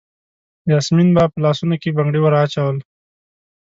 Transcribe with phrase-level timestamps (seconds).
[0.71, 2.77] یاسمین به په لاسونو کې بنګړي وراچول.